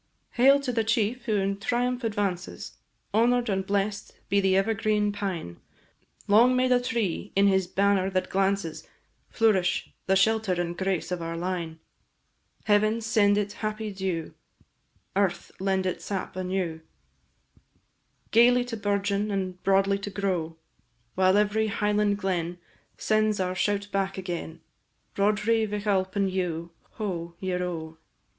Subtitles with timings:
[0.31, 2.75] Hail to the chief who in triumph advances!
[3.13, 5.59] Honour'd and bless'd be the ever green pine!
[6.27, 8.87] Long may the tree, in his banner that glances,
[9.29, 11.77] Flourish, the shelter and grace of our line!
[12.63, 14.33] Heaven send it happy dew,
[15.15, 16.81] Earth lend it sap anew,
[18.31, 20.57] Gaily to bourgeon, and broadly to grow,
[21.13, 22.57] While every Highland glen
[22.97, 24.61] Sends our shout back agen,
[25.15, 27.35] Roderigh Vich Alpine dhu, ho!
[27.39, 27.99] ieroe!